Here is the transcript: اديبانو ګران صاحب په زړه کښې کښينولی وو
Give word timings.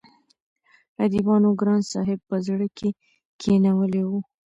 اديبانو 1.05 1.49
ګران 1.59 1.81
صاحب 1.91 2.19
په 2.29 2.35
زړه 2.45 2.67
کښې 2.77 2.89
کښينولی 3.39 4.03
وو 4.05 4.19